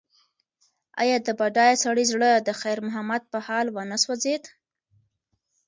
[1.01, 4.43] ایا د بډایه سړي زړه د خیر محمد په حال ونه سوځېد؟